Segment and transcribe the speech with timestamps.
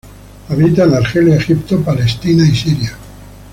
[0.49, 2.97] Habita en Argelia, Egipto, Israel y Siria.